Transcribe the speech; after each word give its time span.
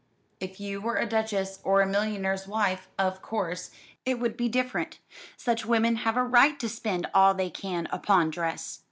If 0.39 0.59
you 0.59 0.81
were 0.81 0.95
a 0.97 1.05
duchess 1.05 1.59
or 1.63 1.79
a 1.81 1.85
millionaire's 1.85 2.47
wife, 2.47 2.87
of 2.97 3.21
course 3.21 3.69
it 4.03 4.17
would 4.19 4.35
be 4.35 4.49
different. 4.49 4.97
Such 5.37 5.63
women 5.63 5.97
have 5.97 6.17
a 6.17 6.23
right 6.23 6.59
to 6.59 6.69
spend 6.69 7.05
all 7.13 7.35
they 7.35 7.51
can 7.51 7.87
upon 7.91 8.31
dress. 8.31 8.79